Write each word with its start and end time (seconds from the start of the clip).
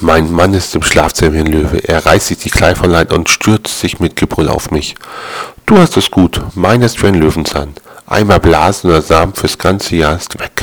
Mein 0.00 0.30
Mann 0.30 0.52
ist 0.52 0.74
im 0.74 0.82
Schlafzimmer 0.82 1.32
wie 1.32 1.38
ein 1.40 1.46
Löwe. 1.46 1.78
Er 1.78 2.04
reißt 2.04 2.26
sich 2.26 2.38
die 2.38 2.50
Kleiferlein 2.50 3.08
und 3.08 3.30
stürzt 3.30 3.80
sich 3.80 3.98
mit 3.98 4.14
Gebrüll 4.16 4.48
auf 4.48 4.70
mich. 4.70 4.94
Du 5.64 5.78
hast 5.78 5.96
es 5.96 6.10
gut. 6.10 6.42
Meiner 6.54 6.86
ist 6.86 7.02
wie 7.02 7.06
ein 7.06 7.14
Löwenzahn. 7.14 7.74
Einmal 8.06 8.40
blasen 8.40 8.90
oder 8.90 9.02
Samen 9.02 9.34
fürs 9.34 9.58
ganze 9.58 9.96
Jahr 9.96 10.16
ist 10.16 10.38
weg. 10.38 10.55